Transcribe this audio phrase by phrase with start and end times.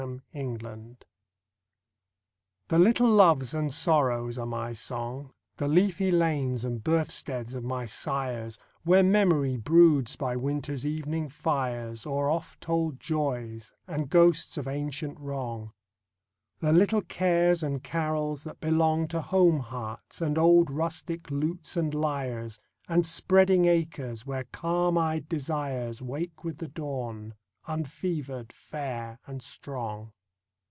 [0.01, 0.19] Home
[0.71, 0.97] Songs
[2.69, 7.85] The little loves and sorrows are my song: The leafy lanes and birthsteads of my
[7.85, 14.67] sires, Where memory broods by winter's evening fires O'er oft told joys, and ghosts of
[14.67, 15.71] ancient wrong;
[16.61, 21.93] The little cares and carols that belong To home hearts, and old rustic lutes and
[21.93, 22.57] lyres,
[22.87, 27.35] And spreading acres, where calm eyed desires Wake with the dawn,
[27.67, 30.11] unfevered, fair, and strong.